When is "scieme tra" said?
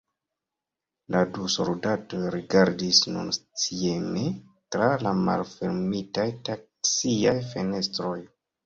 3.37-4.91